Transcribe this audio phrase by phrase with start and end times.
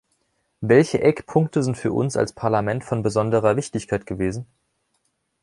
[0.61, 4.47] Welche Eckpunkte sind für uns als Parlament von besonderer Wichtigkeit gewesen?